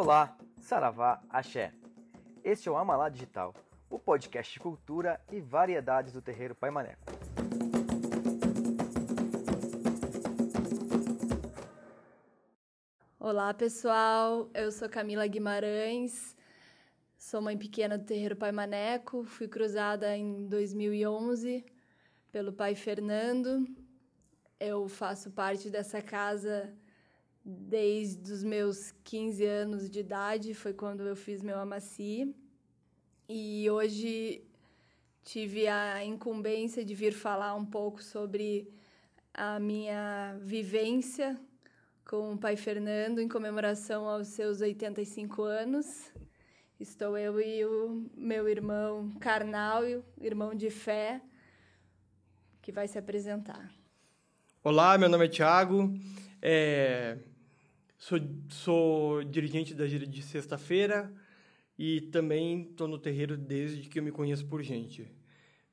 [0.00, 1.72] Olá, Saravá, Axé.
[2.44, 3.52] Este é o Amalá Digital,
[3.90, 7.02] o podcast de cultura e variedades do terreiro Pai Maneco.
[13.18, 16.36] Olá pessoal, eu sou Camila Guimarães,
[17.18, 21.66] sou mãe pequena do terreiro Pai Maneco, fui cruzada em 2011
[22.30, 23.66] pelo pai Fernando.
[24.60, 26.72] Eu faço parte dessa casa
[27.48, 32.34] desde os meus 15 anos de idade, foi quando eu fiz meu amaci.
[33.26, 34.44] E hoje
[35.24, 38.70] tive a incumbência de vir falar um pouco sobre
[39.32, 41.40] a minha vivência
[42.06, 46.12] com o pai Fernando em comemoração aos seus 85 anos.
[46.78, 49.82] Estou eu e o meu irmão carnal,
[50.20, 51.20] irmão de fé,
[52.60, 53.72] que vai se apresentar.
[54.62, 55.94] Olá, meu nome é Thiago.
[56.40, 57.18] É,
[57.98, 58.16] Sou,
[58.48, 61.12] sou dirigente da gira de sexta-feira
[61.76, 65.10] e também estou no terreiro desde que eu me conheço por gente,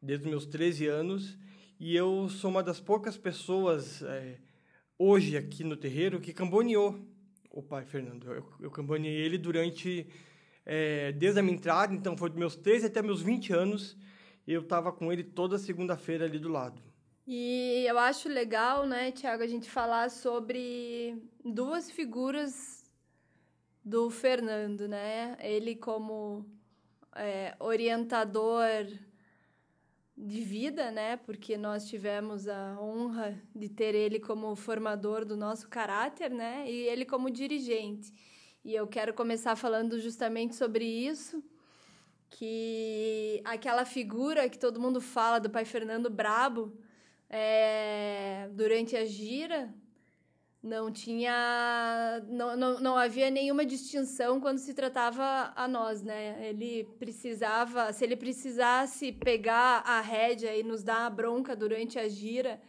[0.00, 1.38] desde os meus 13 anos.
[1.78, 4.38] E eu sou uma das poucas pessoas é,
[4.98, 6.98] hoje aqui no terreiro que camboneou
[7.50, 8.32] o pai Fernando.
[8.32, 10.06] Eu, eu camboneei ele durante,
[10.64, 13.98] é, desde a minha entrada, então foi dos meus 13 até meus 20 anos.
[14.46, 16.80] Eu estava com ele toda segunda-feira ali do lado.
[17.26, 22.84] E eu acho legal, né, Tiago, a gente falar sobre duas figuras
[23.82, 25.34] do Fernando, né?
[25.40, 26.44] Ele como
[27.16, 28.86] é, orientador
[30.14, 31.16] de vida, né?
[31.16, 36.70] Porque nós tivemos a honra de ter ele como formador do nosso caráter, né?
[36.70, 38.12] E ele como dirigente.
[38.62, 41.42] E eu quero começar falando justamente sobre isso,
[42.28, 46.76] que aquela figura que todo mundo fala do pai Fernando Brabo,
[47.28, 49.72] é, durante a gira
[50.62, 56.48] não tinha não, não, não havia nenhuma distinção quando se tratava a nós né?
[56.48, 62.08] Ele precisava se ele precisasse pegar a rédea e nos dar a bronca durante a
[62.08, 62.60] gira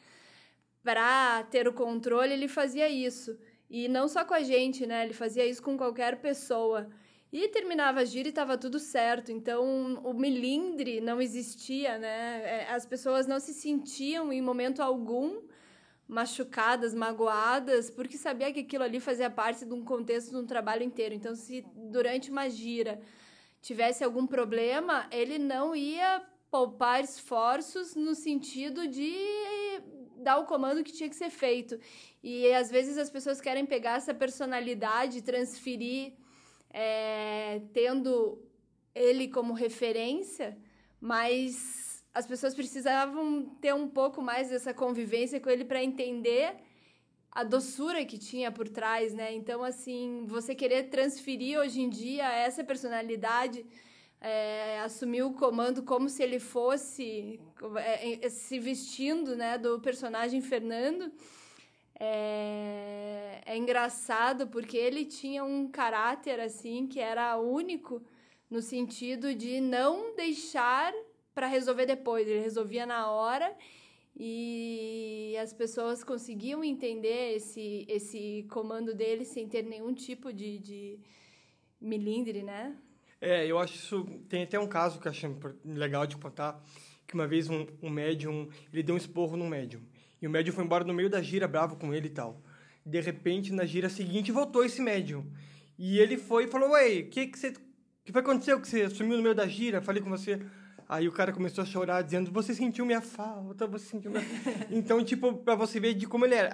[0.83, 3.37] para ter o controle ele fazia isso.
[3.69, 5.05] E não só com a gente né?
[5.05, 6.89] Ele fazia isso com qualquer pessoa
[7.37, 9.29] e terminava a gira e estava tudo certo.
[9.29, 12.41] Então, o milindre não existia, né?
[12.45, 15.41] É, as pessoas não se sentiam em momento algum
[16.07, 20.83] machucadas, magoadas, porque sabia que aquilo ali fazia parte de um contexto de um trabalho
[20.83, 21.13] inteiro.
[21.13, 23.01] Então, se durante uma gira
[23.61, 29.13] tivesse algum problema, ele não ia poupar esforços no sentido de
[30.19, 31.77] dar o comando que tinha que ser feito.
[32.23, 36.13] E às vezes as pessoas querem pegar essa personalidade, transferir
[36.77, 38.37] é, tendo
[38.93, 40.57] ele como referência,
[40.99, 46.53] mas as pessoas precisavam ter um pouco mais dessa convivência com ele para entender
[47.31, 49.33] a doçura que tinha por trás, né?
[49.33, 53.65] Então, assim, você querer transferir hoje em dia essa personalidade,
[54.19, 57.39] é, assumir o comando como se ele fosse
[57.77, 61.09] é, se vestindo, né, do personagem Fernando,
[61.99, 68.01] é, é engraçado porque ele tinha um caráter assim que era único
[68.49, 70.93] no sentido de não deixar
[71.33, 73.53] para resolver depois, ele resolvia na hora
[74.17, 80.99] e as pessoas conseguiam entender esse, esse comando dele sem ter nenhum tipo de, de
[81.81, 82.77] milindre, né?
[83.19, 84.05] É, eu acho isso.
[84.29, 85.35] Tem até um caso que eu acho
[85.65, 86.63] legal de contar:
[87.05, 89.81] que uma vez um, um médium ele deu um esporro num médium.
[90.21, 92.41] E o médium foi embora no meio da gira, bravo com ele e tal.
[92.85, 95.25] De repente, na gira seguinte, voltou esse médium.
[95.77, 97.53] E ele foi e falou: Ué, o que, que você.
[98.03, 99.81] que foi aconteceu que você sumiu no meio da gira?
[99.81, 100.39] Falei com você.
[100.87, 104.23] Aí o cara começou a chorar, dizendo: Você sentiu minha falta, você sentiu minha.
[104.69, 106.51] então, tipo, pra você ver de como ele era.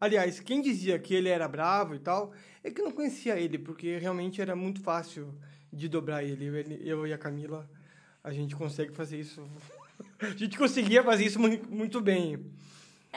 [0.00, 3.98] Aliás, quem dizia que ele era bravo e tal, é que não conhecia ele, porque
[3.98, 5.34] realmente era muito fácil
[5.72, 6.80] de dobrar ele.
[6.84, 7.68] Eu e a Camila,
[8.22, 9.44] a gente consegue fazer isso.
[10.20, 12.46] a gente conseguia fazer isso muito bem.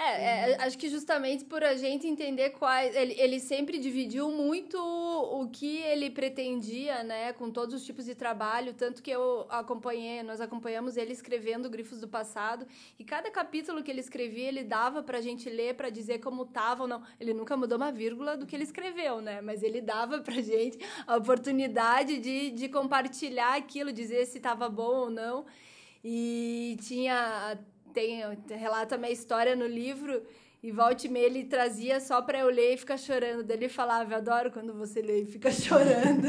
[0.02, 2.96] É, é, acho que justamente por a gente entender quais.
[2.96, 8.16] Ele, ele sempre dividiu muito o que ele pretendia, né, com todos os tipos de
[8.16, 8.74] trabalho.
[8.74, 12.66] Tanto que eu acompanhei, nós acompanhamos ele escrevendo Grifos do Passado.
[12.98, 16.84] E cada capítulo que ele escrevia, ele dava pra gente ler para dizer como tava
[16.84, 17.04] ou não.
[17.20, 19.42] Ele nunca mudou uma vírgula do que ele escreveu, né?
[19.42, 24.96] Mas ele dava pra gente a oportunidade de, de compartilhar aquilo, dizer se tava bom
[24.96, 25.46] ou não.
[26.02, 27.60] E tinha
[28.00, 30.24] tem, relata minha história no livro
[30.62, 33.44] e volte e ele trazia só para eu ler e ficar chorando.
[33.44, 36.28] Daí ele falava, eu adoro quando você lê e fica chorando.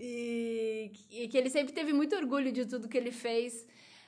[0.00, 3.66] e, e, que ele sempre teve muito orgulho de tudo que ele fez.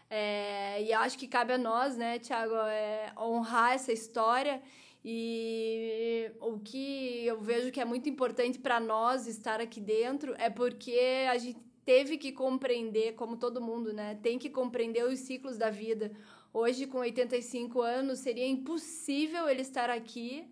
[0.09, 4.61] É, e acho que cabe a nós, né, Tiago, é, honrar essa história
[5.05, 10.51] E o que eu vejo que é muito importante para nós estar aqui dentro é
[10.51, 14.19] porque a gente teve que compreender, como todo mundo, né?
[14.23, 16.13] Tem que compreender os ciclos da vida.
[16.53, 20.45] Hoje, com 85 anos, seria impossível ele estar aqui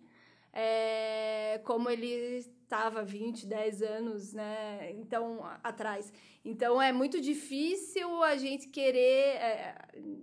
[0.53, 4.93] é, como ele estava 20, 10 anos, né?
[4.93, 6.13] Então, atrás.
[6.45, 9.37] Então, é muito difícil a gente querer.
[9.37, 9.75] É,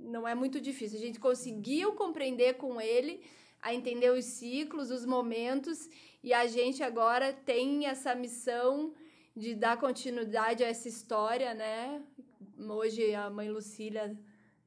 [0.02, 0.98] não é muito difícil.
[0.98, 3.22] A gente conseguiu compreender com ele
[3.62, 5.90] a entender os ciclos, os momentos,
[6.24, 8.94] e a gente agora tem essa missão
[9.36, 12.02] de dar continuidade a essa história, né?
[12.58, 14.16] Hoje a mãe Lucília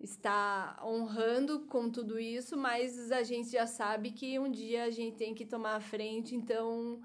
[0.01, 5.17] está honrando com tudo isso, mas a gente já sabe que um dia a gente
[5.17, 7.01] tem que tomar a frente, então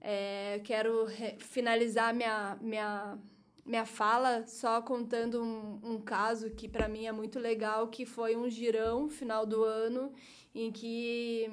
[0.00, 1.06] é, quero
[1.38, 3.18] finalizar minha, minha,
[3.64, 8.36] minha fala só contando um, um caso que para mim é muito legal, que foi
[8.36, 10.12] um girão final do ano
[10.54, 11.50] em que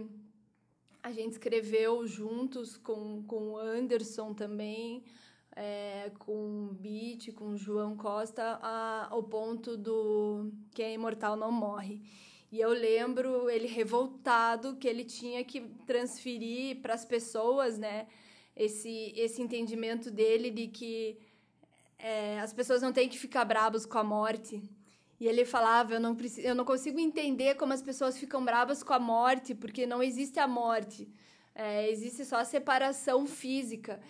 [1.02, 5.04] a gente escreveu juntos com, com o Anderson também,
[5.56, 12.02] é, com Beat, com João Costa, a, o ponto do Quem é imortal não morre.
[12.52, 18.08] E eu lembro ele revoltado que ele tinha que transferir para as pessoas, né,
[18.56, 21.18] esse, esse entendimento dele de que
[21.98, 24.62] é, as pessoas não têm que ficar bravas com a morte,
[25.20, 28.84] e ele falava: eu não, preciso, eu não consigo entender como as pessoas ficam bravas
[28.84, 31.08] com a morte, porque não existe a morte,
[31.56, 34.02] é, existe só a separação física.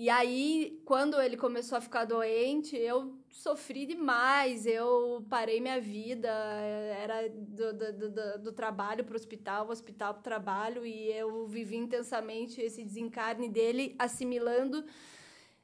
[0.00, 4.64] E aí, quando ele começou a ficar doente, eu sofri demais.
[4.64, 10.20] Eu parei minha vida, era do, do, do, do trabalho para o hospital, hospital para
[10.20, 14.84] o trabalho, e eu vivi intensamente esse desencarne dele, assimilando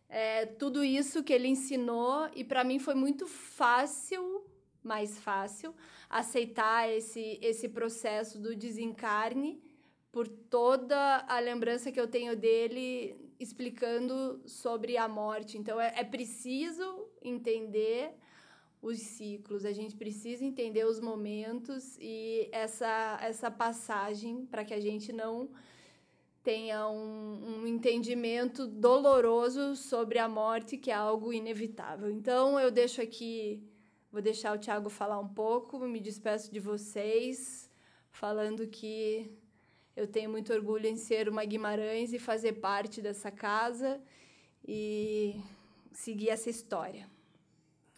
[0.08, 2.28] é, tudo isso que ele ensinou.
[2.34, 4.44] E para mim foi muito fácil
[4.82, 5.72] mais fácil
[6.10, 9.62] aceitar esse, esse processo do desencarne
[10.10, 15.58] por toda a lembrança que eu tenho dele explicando sobre a morte.
[15.58, 18.14] Então, é, é preciso entender
[18.82, 24.80] os ciclos, a gente precisa entender os momentos e essa, essa passagem para que a
[24.80, 25.48] gente não
[26.42, 32.10] tenha um, um entendimento doloroso sobre a morte, que é algo inevitável.
[32.10, 33.66] Então, eu deixo aqui
[34.14, 37.68] Vou deixar o Thiago falar um pouco, me despeço de vocês,
[38.12, 39.28] falando que
[39.96, 44.00] eu tenho muito orgulho em ser uma Guimarães e fazer parte dessa casa
[44.66, 45.40] e
[45.92, 47.08] seguir essa história.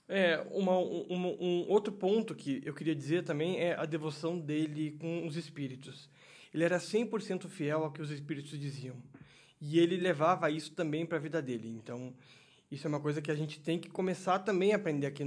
[0.08, 5.26] É, uma, um, outro ponto que eu queria dizer também é a devoção dele com
[5.26, 6.08] os espíritos.
[6.54, 8.96] Ele era 100% fiel ao que os espíritos diziam.
[9.60, 11.68] E ele levava isso também para a vida dele.
[11.68, 12.14] Então,
[12.70, 15.24] isso é uma coisa que a gente tem que começar também a aprender aqui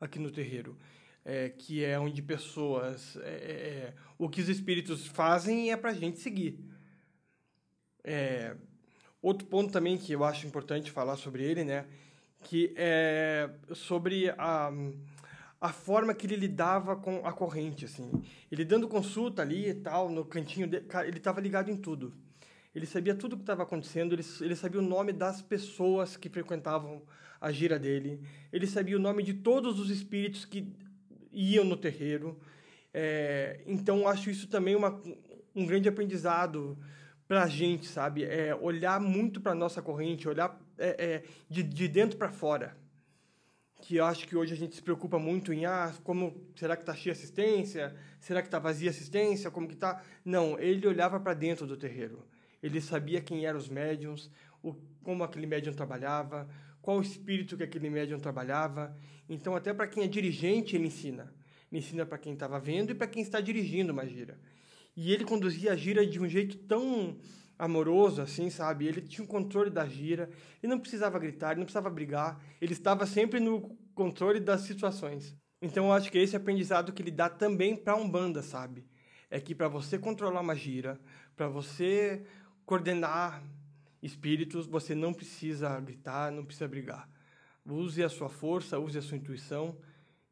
[0.00, 0.76] aqui no terreiro,
[1.24, 3.16] é, que é onde pessoas.
[3.16, 6.58] É, é, é o que os espíritos fazem é para a gente seguir.
[8.02, 8.54] É,
[9.22, 11.86] outro ponto também que eu acho importante falar sobre ele, né?
[12.42, 14.70] Que é sobre a,
[15.60, 18.22] a forma que ele lidava com a corrente, assim.
[18.52, 22.12] Ele dando consulta ali e tal, no cantinho dele, ele estava ligado em tudo.
[22.74, 26.28] Ele sabia tudo o que estava acontecendo, ele, ele sabia o nome das pessoas que
[26.28, 27.02] frequentavam
[27.40, 28.20] a gira dele,
[28.52, 30.72] ele sabia o nome de todos os espíritos que
[31.34, 32.40] iam no terreiro.
[32.92, 35.00] É, então, acho isso também uma,
[35.54, 36.78] um grande aprendizado
[37.26, 38.24] para a gente, sabe?
[38.24, 42.76] É olhar muito para a nossa corrente, olhar é, é, de, de dentro para fora.
[43.80, 46.82] Que eu acho que hoje a gente se preocupa muito em, ah, como, será que
[46.82, 47.94] está cheia assistência?
[48.20, 49.50] Será que está vazia assistência?
[49.50, 50.02] Como que está?
[50.24, 52.24] Não, ele olhava para dentro do terreiro.
[52.62, 54.30] Ele sabia quem eram os médiums,
[54.62, 56.48] o, como aquele médium trabalhava,
[56.84, 58.94] qual o espírito que aquele médium trabalhava.
[59.26, 61.34] Então, até para quem é dirigente, ele ensina.
[61.72, 64.38] Ele ensina para quem estava vendo e para quem está dirigindo uma gira.
[64.94, 67.16] E ele conduzia a gira de um jeito tão
[67.58, 68.86] amoroso, assim, sabe?
[68.86, 70.28] Ele tinha o um controle da gira,
[70.62, 75.34] ele não precisava gritar, ele não precisava brigar, ele estava sempre no controle das situações.
[75.62, 78.86] Então, eu acho que esse é aprendizado que ele dá também para a Umbanda, sabe?
[79.30, 81.00] É que para você controlar uma gira,
[81.34, 82.26] para você
[82.66, 83.42] coordenar
[84.04, 87.08] espíritos, você não precisa gritar, não precisa brigar.
[87.64, 89.76] Use a sua força, use a sua intuição,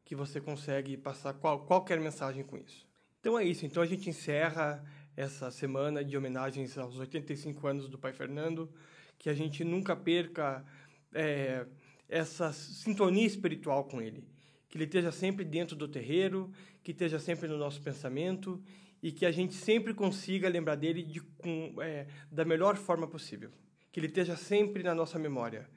[0.05, 2.85] que você consegue passar qual, qualquer mensagem com isso.
[3.19, 3.65] Então é isso.
[3.65, 4.83] Então a gente encerra
[5.17, 8.71] essa semana de homenagens aos 85 anos do Pai Fernando,
[9.17, 10.63] que a gente nunca perca
[11.11, 11.65] é,
[12.07, 14.23] essa sintonia espiritual com ele,
[14.69, 16.51] que ele esteja sempre dentro do terreiro,
[16.83, 18.61] que esteja sempre no nosso pensamento
[19.03, 23.51] e que a gente sempre consiga lembrar dele de, com, é, da melhor forma possível.
[23.91, 25.69] Que ele esteja sempre na nossa memória,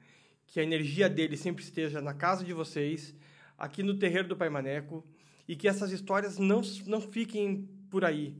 [0.47, 3.13] que a energia dele sempre esteja na casa de vocês,
[3.57, 5.05] aqui no terreiro do Pai Maneco,
[5.45, 8.37] e que essas histórias não, não fiquem por aí,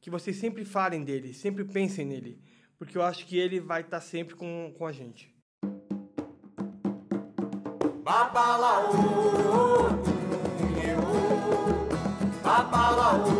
[0.00, 2.40] que vocês sempre falem dele, sempre pensem nele,
[2.78, 5.30] porque eu acho que ele vai estar sempre com, com a gente.
[8.02, 8.96] Babalaú,
[12.42, 13.39] babalaú,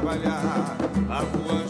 [0.00, 0.76] trabalhar.
[1.08, 1.69] A rua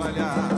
[0.00, 0.49] Baba